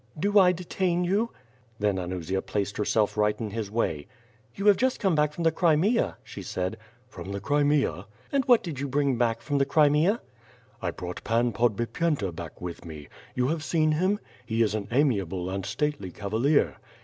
"Do 0.19 0.39
I 0.39 0.51
detain 0.51 1.03
you?" 1.03 1.29
Then 1.77 1.99
Anusia 1.99 2.41
placed 2.41 2.77
herself 2.77 3.15
right 3.17 3.39
in 3.39 3.51
his 3.51 3.69
way. 3.69 4.07
'*You 4.55 4.65
have 4.65 4.75
just 4.75 4.99
come 4.99 5.13
back 5.13 5.31
from 5.31 5.43
the 5.43 5.51
Crimea?" 5.51 6.17
she 6.23 6.41
said. 6.41 6.77
"From 7.07 7.31
the 7.31 7.39
Crimea?" 7.39 8.07
"And 8.31 8.43
what 8.45 8.63
did 8.63 8.79
you 8.79 8.87
bring 8.87 9.19
back 9.19 9.43
from 9.43 9.59
the 9.59 9.65
Crimea?" 9.65 10.19
"I 10.81 10.89
brought 10.89 11.23
Pan 11.23 11.53
Podbipycnta 11.53 12.33
back 12.35 12.59
with 12.59 12.83
me. 12.83 13.09
You 13.35 13.49
have 13.49 13.63
seen 13.63 13.91
him? 13.91 14.19
He 14.43 14.63
is 14.63 14.73
an 14.73 14.87
amiable 14.91 15.51
and 15.51 15.67
stately 15.67 16.09
cavalier." 16.11 16.77